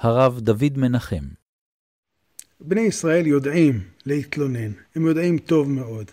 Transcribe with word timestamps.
הרב 0.00 0.40
דוד 0.40 0.72
מנחם. 0.76 1.24
בני 2.60 2.80
ישראל 2.80 3.26
יודעים 3.26 3.80
להתלונן, 4.06 4.70
הם 4.96 5.06
יודעים 5.06 5.38
טוב 5.38 5.70
מאוד. 5.70 6.04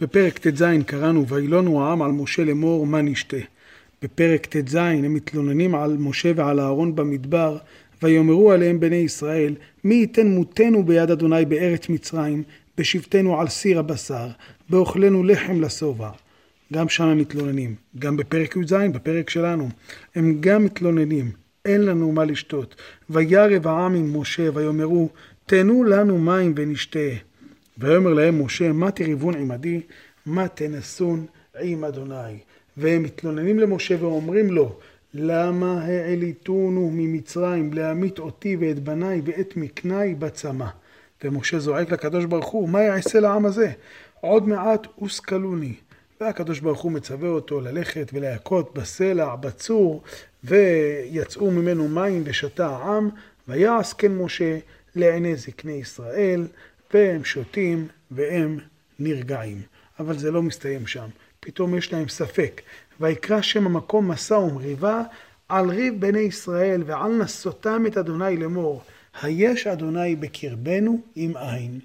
בפרק 0.00 0.38
ט"ז 0.38 0.64
קראנו, 0.86 1.28
וילונו 1.28 1.84
העם 1.84 2.02
על 2.02 2.12
משה 2.12 2.44
לאמור 2.44 2.86
מה 2.86 3.02
נשתה. 3.02 3.36
בפרק 4.02 4.46
ט"ז 4.46 4.74
הם 4.74 5.14
מתלוננים 5.14 5.74
על 5.74 5.96
משה 5.98 6.32
ועל 6.36 6.60
אהרון 6.60 6.94
במדבר, 6.94 7.58
ויאמרו 8.02 8.52
עליהם 8.52 8.80
בני 8.80 8.96
ישראל, 8.96 9.54
מי 9.84 9.94
ייתן 9.94 10.26
מותנו 10.26 10.82
ביד 10.82 11.10
אדוני 11.10 11.44
בארץ 11.44 11.88
מצרים, 11.88 12.42
בשבתנו 12.78 13.40
על 13.40 13.48
סיר 13.48 13.78
הבשר, 13.78 14.28
באוכלנו 14.70 15.24
לחם 15.24 15.60
לשובע. 15.60 16.10
גם 16.72 16.88
שם 16.88 17.04
הם 17.04 17.18
מתלוננים. 17.18 17.74
גם 17.98 18.16
בפרק 18.16 18.56
י"ז, 18.56 18.72
בפרק 18.72 19.30
שלנו, 19.30 19.68
הם 20.14 20.36
גם 20.40 20.64
מתלוננים. 20.64 21.47
אין 21.64 21.84
לנו 21.84 22.12
מה 22.12 22.24
לשתות. 22.24 22.74
וירב 23.10 23.66
העם 23.66 23.94
עם 23.94 24.20
משה, 24.20 24.48
ויאמרו, 24.54 25.08
תנו 25.46 25.84
לנו 25.84 26.18
מים 26.18 26.54
ונשתה. 26.56 27.08
ויאמר 27.78 28.12
להם 28.12 28.44
משה, 28.44 28.72
מה 28.72 28.90
תריבון 28.90 29.34
עמדי? 29.34 29.80
מה 30.26 30.48
תנסון 30.48 31.26
עם 31.60 31.84
אדוני? 31.84 32.38
והם 32.76 33.02
מתלוננים 33.02 33.58
למשה 33.58 33.96
ואומרים 34.00 34.50
לו, 34.50 34.78
למה 35.14 35.82
העליתונו 35.82 36.90
ממצרים 36.92 37.72
להמית 37.72 38.18
אותי 38.18 38.56
ואת 38.60 38.78
בניי 38.78 39.22
ואת 39.24 39.56
מקניי 39.56 40.14
בצמא? 40.14 40.66
ומשה 41.24 41.58
זועק 41.58 41.92
לקדוש 41.92 42.24
ברוך 42.24 42.48
הוא, 42.48 42.68
מה 42.68 42.82
יעשה 42.82 43.20
לעם 43.20 43.46
הזה? 43.46 43.70
עוד 44.20 44.48
מעט 44.48 44.86
הושכלוני. 44.94 45.74
והקדוש 46.20 46.60
ברוך 46.60 46.80
הוא 46.80 46.92
מצווה 46.92 47.28
אותו 47.28 47.60
ללכת 47.60 48.10
ולהכות 48.12 48.74
בסלע, 48.74 49.36
בצור, 49.36 50.02
ויצאו 50.44 51.50
ממנו 51.50 51.88
מים 51.88 52.22
ושתה 52.24 52.66
העם, 52.66 53.10
ויעש 53.48 53.92
כן 53.92 54.12
משה 54.12 54.58
לעיני 54.96 55.36
זקני 55.36 55.72
ישראל, 55.72 56.46
והם 56.94 57.24
שותים 57.24 57.88
והם 58.10 58.58
נרגעים. 58.98 59.62
אבל 59.98 60.18
זה 60.18 60.30
לא 60.30 60.42
מסתיים 60.42 60.86
שם, 60.86 61.08
פתאום 61.40 61.78
יש 61.78 61.92
להם 61.92 62.08
ספק. 62.08 62.60
ויקרא 63.00 63.40
שם 63.40 63.66
המקום 63.66 64.08
מסע 64.08 64.38
ומריבה 64.38 65.02
על 65.48 65.70
ריב 65.70 66.00
בני 66.00 66.18
ישראל 66.18 66.82
ועל 66.86 67.12
נסותם 67.12 67.84
את 67.86 67.96
אדוני 67.96 68.36
לאמור, 68.36 68.82
היש 69.22 69.66
אדוני 69.66 70.16
בקרבנו 70.16 71.00
עם 71.16 71.36
עין. 71.36 71.80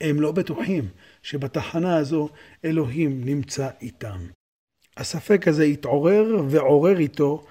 הם 0.00 0.20
לא 0.20 0.32
בטוחים 0.32 0.88
שבתחנה 1.22 1.96
הזו 1.96 2.28
אלוהים 2.64 3.24
נמצא 3.24 3.68
איתם. 3.82 4.18
הספק 4.96 5.48
הזה 5.48 5.64
התעורר 5.64 6.36
ועורר 6.48 6.98
איתו 6.98 7.44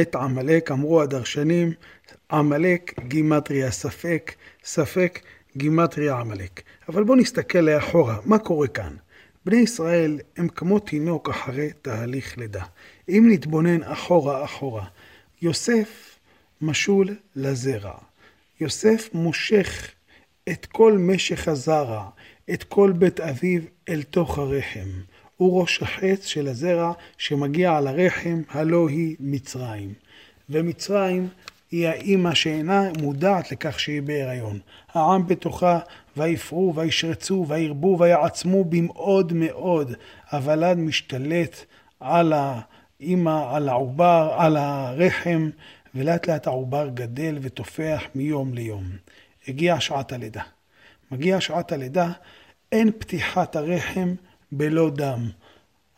את 0.00 0.14
עמלק, 0.14 0.70
אמרו 0.70 1.02
הדרשנים, 1.02 1.72
עמלק 2.30 3.00
גימטריה 3.08 3.70
ספק, 3.70 4.34
ספק 4.64 5.20
גימטריה 5.56 6.14
עמלק. 6.14 6.62
אבל 6.88 7.04
בואו 7.04 7.18
נסתכל 7.18 7.58
לאחורה, 7.58 8.18
מה 8.24 8.38
קורה 8.38 8.68
כאן? 8.68 8.96
בני 9.46 9.56
ישראל 9.56 10.18
הם 10.36 10.48
כמו 10.48 10.78
תינוק 10.78 11.28
אחרי 11.28 11.70
תהליך 11.82 12.38
לידה. 12.38 12.64
אם 13.08 13.26
נתבונן 13.30 13.82
אחורה 13.82 14.44
אחורה, 14.44 14.84
יוסף 15.42 16.18
משול 16.60 17.16
לזרע. 17.36 17.98
יוסף 18.60 19.08
מושך 19.12 19.90
את 20.48 20.66
כל 20.66 20.98
משך 20.98 21.48
הזרע, 21.48 22.08
את 22.50 22.64
כל 22.64 22.92
בית 22.92 23.20
אביו 23.20 23.60
אל 23.88 24.02
תוך 24.02 24.38
הרחם. 24.38 24.88
הוא 25.36 25.60
ראש 25.60 25.82
החץ 25.82 26.26
של 26.26 26.48
הזרע 26.48 26.92
שמגיע 27.18 27.76
על 27.76 27.86
הרחם, 27.86 28.42
הלא 28.50 28.88
היא 28.88 29.16
מצרים. 29.20 29.92
ומצרים 30.50 31.28
היא 31.70 31.88
האימא 31.88 32.34
שאינה 32.34 32.90
מודעת 33.00 33.52
לכך 33.52 33.80
שהיא 33.80 34.02
בהיריון. 34.02 34.58
העם 34.92 35.26
בתוכה 35.26 35.78
ויפרו 36.16 36.72
וישרצו 36.76 37.46
וירבו 37.48 37.96
ויעצמו 38.00 38.64
במאוד 38.64 39.32
מאוד. 39.32 39.92
הוולד 40.32 40.78
משתלט 40.78 41.64
על 42.00 42.32
האימא, 42.36 43.54
על 43.56 43.68
העובר, 43.68 44.34
על 44.38 44.56
הרחם, 44.56 45.50
ולאט 45.94 46.28
לאט 46.28 46.46
העובר 46.46 46.88
גדל 46.94 47.38
ותופח 47.42 48.02
מיום 48.14 48.54
ליום. 48.54 48.84
הגיעה 49.48 49.80
שעת 49.80 50.12
הלידה. 50.12 50.42
מגיעה 51.10 51.40
שעת 51.40 51.72
הלידה, 51.72 52.12
אין 52.72 52.90
פתיחת 52.98 53.56
הרחם 53.56 54.14
בלא 54.52 54.90
דם. 54.90 55.28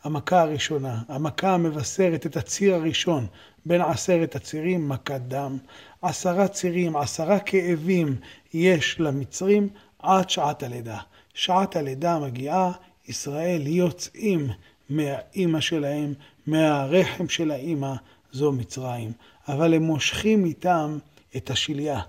המכה 0.03 0.41
הראשונה, 0.41 1.01
המכה 1.07 1.53
המבשרת 1.53 2.25
את 2.25 2.37
הציר 2.37 2.75
הראשון 2.75 3.27
בין 3.65 3.81
עשרת 3.81 4.35
הצירים, 4.35 4.89
מכת 4.89 5.21
דם. 5.27 5.57
עשרה 6.01 6.47
צירים, 6.47 6.97
עשרה 6.97 7.39
כאבים 7.39 8.15
יש 8.53 8.99
למצרים 8.99 9.69
עד 9.99 10.29
שעת 10.29 10.63
הלידה. 10.63 10.97
שעת 11.33 11.75
הלידה 11.75 12.19
מגיעה, 12.19 12.71
ישראל 13.07 13.67
יוצאים 13.67 14.49
מהאימא 14.89 15.59
שלהם, 15.59 16.13
מהרחם 16.47 17.29
של 17.29 17.51
האימא, 17.51 17.93
זו 18.31 18.51
מצרים. 18.51 19.11
אבל 19.47 19.73
הם 19.73 19.83
מושכים 19.83 20.45
איתם 20.45 20.97
את 21.37 21.49
השליה. 21.49 22.01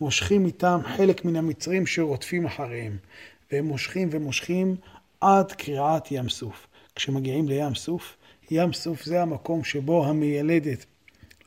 מושכים 0.00 0.46
איתם 0.46 0.80
חלק 0.96 1.24
מן 1.24 1.36
המצרים 1.36 1.86
שרודפים 1.86 2.46
אחריהם. 2.46 2.96
והם 3.52 3.64
מושכים 3.64 4.08
ומושכים 4.12 4.76
עד 5.20 5.52
קריעת 5.52 6.08
ים 6.10 6.28
סוף. 6.28 6.66
כשמגיעים 6.94 7.48
לים 7.48 7.74
סוף, 7.74 8.16
ים 8.50 8.72
סוף 8.72 9.04
זה 9.04 9.22
המקום 9.22 9.64
שבו 9.64 10.06
המיילדת 10.06 10.86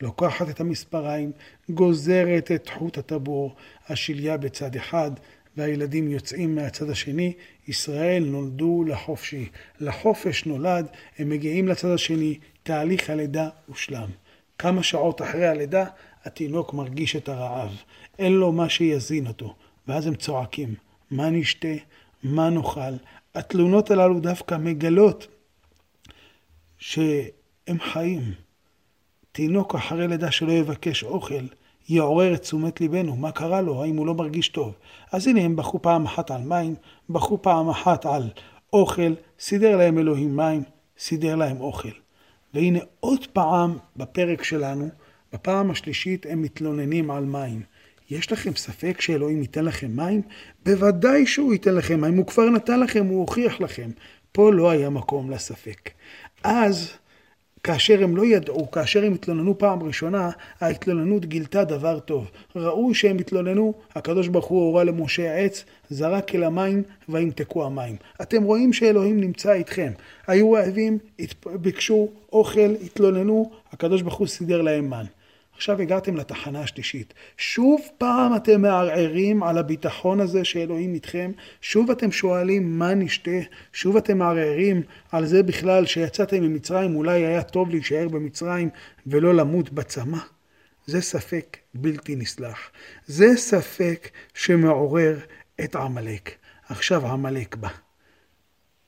לוקחת 0.00 0.50
את 0.50 0.60
המספריים, 0.60 1.32
גוזרת 1.70 2.50
את 2.54 2.68
חוט 2.68 2.98
הטבור, 2.98 3.54
השליה 3.88 4.36
בצד 4.36 4.76
אחד, 4.76 5.10
והילדים 5.56 6.10
יוצאים 6.10 6.54
מהצד 6.54 6.90
השני. 6.90 7.32
ישראל 7.68 8.24
נולדו 8.24 8.84
לחופשי. 8.88 9.48
לחופש 9.80 10.46
נולד, 10.46 10.86
הם 11.18 11.28
מגיעים 11.28 11.68
לצד 11.68 11.88
השני, 11.88 12.38
תהליך 12.62 13.10
הלידה 13.10 13.48
הושלם. 13.66 14.08
כמה 14.58 14.82
שעות 14.82 15.22
אחרי 15.22 15.46
הלידה, 15.46 15.84
התינוק 16.24 16.74
מרגיש 16.74 17.16
את 17.16 17.28
הרעב. 17.28 17.76
אין 18.18 18.32
לו 18.32 18.52
מה 18.52 18.68
שיזין 18.68 19.26
אותו. 19.26 19.54
ואז 19.88 20.06
הם 20.06 20.14
צועקים, 20.14 20.74
מה 21.10 21.30
נשתה? 21.30 21.68
מה 22.22 22.50
נאכל? 22.50 22.94
התלונות 23.34 23.90
הללו 23.90 24.20
דווקא 24.20 24.54
מגלות 24.54 25.26
שהם 26.78 27.80
חיים. 27.92 28.22
תינוק 29.32 29.74
אחרי 29.74 30.08
לידה 30.08 30.30
שלא 30.30 30.52
יבקש 30.52 31.04
אוכל, 31.04 31.44
יעורר 31.88 32.34
את 32.34 32.40
תשומת 32.40 32.80
ליבנו, 32.80 33.16
מה 33.16 33.32
קרה 33.32 33.60
לו, 33.60 33.82
האם 33.82 33.96
הוא 33.96 34.06
לא 34.06 34.14
מרגיש 34.14 34.48
טוב. 34.48 34.74
אז 35.12 35.26
הנה 35.26 35.40
הם 35.40 35.56
בכו 35.56 35.82
פעם 35.82 36.04
אחת 36.04 36.30
על 36.30 36.42
מים, 36.42 36.74
בכו 37.10 37.42
פעם 37.42 37.68
אחת 37.68 38.06
על 38.06 38.30
אוכל, 38.72 39.14
סידר 39.40 39.76
להם 39.76 39.98
אלוהים 39.98 40.36
מים, 40.36 40.62
סידר 40.98 41.36
להם 41.36 41.60
אוכל. 41.60 41.88
והנה 42.54 42.78
עוד 43.00 43.26
פעם 43.32 43.78
בפרק 43.96 44.42
שלנו, 44.42 44.88
בפעם 45.32 45.70
השלישית 45.70 46.26
הם 46.28 46.42
מתלוננים 46.42 47.10
על 47.10 47.24
מים. 47.24 47.62
יש 48.10 48.32
לכם 48.32 48.54
ספק 48.56 49.00
שאלוהים 49.00 49.42
ייתן 49.42 49.64
לכם 49.64 49.96
מים? 49.96 50.22
בוודאי 50.64 51.26
שהוא 51.26 51.52
ייתן 51.52 51.74
לכם 51.74 52.00
מים, 52.00 52.16
הוא 52.16 52.26
כבר 52.26 52.50
נתן 52.50 52.80
לכם, 52.80 53.06
הוא 53.06 53.20
הוכיח 53.20 53.60
לכם. 53.60 53.90
פה 54.32 54.52
לא 54.52 54.70
היה 54.70 54.90
מקום 54.90 55.30
לספק. 55.30 55.90
אז, 56.44 56.90
כאשר 57.64 58.04
הם 58.04 58.16
לא 58.16 58.26
ידעו, 58.26 58.70
כאשר 58.70 59.04
הם 59.04 59.14
התלוננו 59.14 59.58
פעם 59.58 59.82
ראשונה, 59.82 60.30
ההתלוננות 60.60 61.24
גילתה 61.24 61.64
דבר 61.64 61.98
טוב. 61.98 62.30
ראו 62.56 62.94
שהם 62.94 63.18
התלוננו, 63.18 63.74
הקדוש 63.94 64.28
ברוך 64.28 64.46
הוא 64.46 64.66
הורה 64.66 64.84
למשה 64.84 65.36
עץ, 65.36 65.64
זרק 65.90 66.34
אל 66.34 66.44
המים 66.44 66.82
וימתקו 67.08 67.64
המים. 67.64 67.96
אתם 68.22 68.42
רואים 68.42 68.72
שאלוהים 68.72 69.20
נמצא 69.20 69.52
איתכם. 69.52 69.92
היו 70.26 70.52
רעבים, 70.52 70.98
ביקשו 71.60 72.08
אוכל, 72.32 72.74
התלוננו, 72.84 73.50
הקדוש 73.72 74.02
ברוך 74.02 74.18
הוא 74.18 74.26
סידר 74.26 74.62
להם 74.62 74.90
מן. 74.90 75.04
עכשיו 75.60 75.80
הגעתם 75.80 76.16
לתחנה 76.16 76.60
השלישית. 76.60 77.14
שוב 77.36 77.80
פעם 77.98 78.36
אתם 78.36 78.62
מערערים 78.62 79.42
על 79.42 79.58
הביטחון 79.58 80.20
הזה 80.20 80.44
שאלוהים 80.44 80.94
איתכם, 80.94 81.32
שוב 81.60 81.90
אתם 81.90 82.12
שואלים 82.12 82.78
מה 82.78 82.94
נשתה, 82.94 83.30
שוב 83.72 83.96
אתם 83.96 84.18
מערערים 84.18 84.82
על 85.12 85.26
זה 85.26 85.42
בכלל 85.42 85.86
שיצאתם 85.86 86.42
ממצרים, 86.42 86.96
אולי 86.96 87.26
היה 87.26 87.42
טוב 87.42 87.70
להישאר 87.70 88.08
במצרים 88.08 88.68
ולא 89.06 89.34
למות 89.34 89.72
בצמא. 89.72 90.18
זה 90.86 91.00
ספק 91.00 91.56
בלתי 91.74 92.16
נסלח. 92.16 92.70
זה 93.06 93.36
ספק 93.36 94.08
שמעורר 94.34 95.18
את 95.64 95.76
עמלק. 95.76 96.30
עכשיו 96.68 97.06
עמלק 97.06 97.56
בא. 97.56 97.68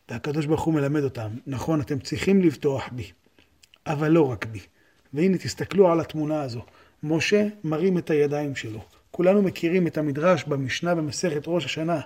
והקדוש 0.09 0.47
ברוך 0.47 0.63
הוא 0.63 0.75
מלמד 0.75 1.03
אותם, 1.03 1.31
נכון, 1.47 1.81
אתם 1.81 1.99
צריכים 1.99 2.43
לבטוח 2.43 2.89
בי, 2.93 3.11
אבל 3.87 4.09
לא 4.09 4.31
רק 4.31 4.47
בי. 4.47 4.61
והנה 5.15 5.39
תסתכלו 5.39 5.93
על 5.93 6.01
התמונה 6.01 6.43
הזו. 6.43 6.61
משה 7.03 7.47
מרים 7.65 7.99
את 7.99 8.11
הידיים 8.11 8.57
שלו. 8.57 8.81
כולנו 9.11 9.43
מכירים 9.43 9.87
את 9.87 9.99
המדרש 9.99 10.45
במשנה 10.45 10.95
במסכת 10.95 11.43
ראש 11.47 11.65
השנה. 11.65 12.01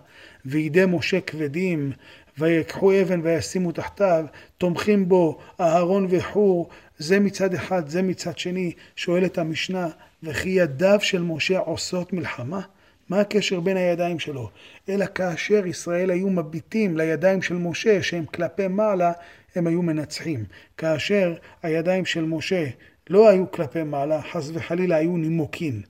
וידי 0.45 0.85
משה 0.89 1.21
כבדים, 1.21 1.93
ויקחו 2.39 2.93
אבן 3.01 3.21
וישימו 3.23 3.73
תחתיו, 3.73 4.25
תומכים 4.59 5.09
בו 5.09 5.39
אהרון 5.61 6.07
וחור, 6.11 6.69
זה 6.99 7.21
מצד 7.21 7.55
אחד, 7.55 7.89
זה 7.89 8.03
מצד 8.03 8.39
שני, 8.39 8.73
שואלת 8.97 9.39
המשנה, 9.39 9.89
וכי 10.23 10.49
ידיו 10.49 10.99
של 11.01 11.23
משה 11.23 11.59
עושות 11.59 12.13
מלחמה? 12.13 12.61
מה 13.09 13.21
הקשר 13.21 13.61
בין 13.61 13.77
הידיים 13.77 14.19
שלו? 14.19 14.51
אלא 14.89 15.07
כאשר 15.15 15.67
ישראל 15.67 16.11
היו 16.11 16.31
מביטים 16.31 16.97
לידיים 16.97 17.43
של 17.43 17.55
משה, 17.55 18.03
שהם 18.03 18.25
כלפי 18.27 18.69
מעלה, 18.69 19.13
הם 19.55 19.67
היו 19.67 19.83
מנצחים. 19.83 20.45
כאשר 20.77 21.35
הידיים 21.63 22.05
של 22.05 22.25
משה 22.25 22.67
לא 23.11 23.29
היו 23.29 23.51
כלפי 23.51 23.83
מעלה, 23.83 24.23
חס 24.23 24.51
וחלילה 24.55 24.97
היו 24.97 25.17
נימוקין. 25.17 25.83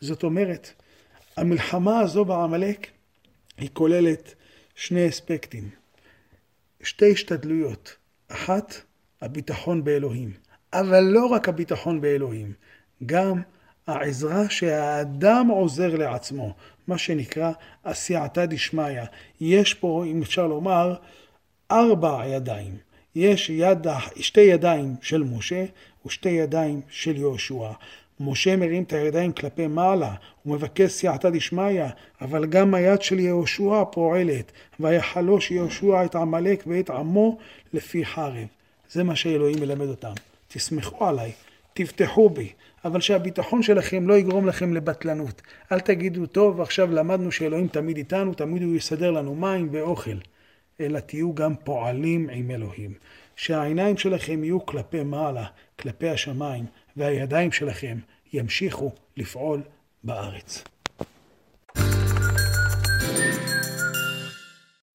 זאת 0.00 0.22
אומרת, 0.22 0.72
המלחמה 1.36 2.00
הזו 2.00 2.24
בעמלק 2.24 2.86
היא 3.56 3.68
כוללת 3.72 4.34
שני 4.74 5.08
אספקטים, 5.08 5.70
שתי 6.82 7.12
השתדלויות. 7.12 7.96
אחת, 8.28 8.74
הביטחון 9.20 9.84
באלוהים. 9.84 10.32
אבל 10.72 11.00
לא 11.00 11.26
רק 11.26 11.48
הביטחון 11.48 12.00
באלוהים, 12.00 12.52
גם 13.06 13.42
העזרה 13.86 14.50
שהאדם 14.50 15.48
עוזר 15.48 15.96
לעצמו, 15.96 16.54
מה 16.86 16.98
שנקרא 16.98 17.52
עשייתא 17.84 18.46
דשמיא. 18.46 19.02
יש 19.40 19.74
פה, 19.74 20.04
אם 20.06 20.22
אפשר 20.22 20.46
לומר, 20.46 20.94
ארבע 21.70 22.26
ידיים. 22.26 22.76
יש 23.14 23.50
יד, 23.50 23.86
שתי 24.16 24.40
ידיים 24.40 24.94
של 25.02 25.22
משה 25.22 25.64
ושתי 26.06 26.28
ידיים 26.28 26.80
של 26.88 27.16
יהושע. 27.16 27.68
משה 28.20 28.56
מרים 28.56 28.82
את 28.82 28.92
הידיים 28.92 29.32
כלפי 29.32 29.66
מעלה, 29.66 30.14
הוא 30.42 30.54
מבקש 30.54 30.90
סייעתא 30.90 31.30
דשמיא, 31.30 31.84
אבל 32.20 32.46
גם 32.46 32.74
היד 32.74 33.02
של 33.02 33.18
יהושע 33.18 33.84
פועלת, 33.92 34.52
ויחלוש 34.80 35.50
יהושע 35.50 36.04
את 36.04 36.14
עמלק 36.14 36.64
ואת 36.66 36.90
עמו 36.90 37.38
לפי 37.72 38.04
חרב. 38.04 38.46
זה 38.90 39.04
מה 39.04 39.16
שאלוהים 39.16 39.60
מלמד 39.60 39.88
אותם. 39.88 40.12
תסמכו 40.48 41.06
עליי, 41.06 41.32
תבטחו 41.74 42.28
בי, 42.28 42.52
אבל 42.84 43.00
שהביטחון 43.00 43.62
שלכם 43.62 44.08
לא 44.08 44.14
יגרום 44.14 44.46
לכם 44.46 44.74
לבטלנות. 44.74 45.42
אל 45.72 45.80
תגידו, 45.80 46.26
טוב, 46.26 46.60
עכשיו 46.60 46.92
למדנו 46.92 47.32
שאלוהים 47.32 47.68
תמיד 47.68 47.96
איתנו, 47.96 48.34
תמיד 48.34 48.62
הוא 48.62 48.76
יסדר 48.76 49.10
לנו 49.10 49.34
מים 49.34 49.68
ואוכל. 49.72 50.16
אלא 50.80 51.00
תהיו 51.00 51.34
גם 51.34 51.54
פועלים 51.56 52.30
עם 52.30 52.50
אלוהים. 52.50 52.94
שהעיניים 53.36 53.96
שלכם 53.96 54.44
יהיו 54.44 54.66
כלפי 54.66 55.02
מעלה, 55.02 55.46
כלפי 55.78 56.08
השמיים, 56.08 56.64
והידיים 56.96 57.52
שלכם 57.52 57.98
ימשיכו 58.32 58.92
לפעול 59.16 59.62
בארץ. 60.04 60.64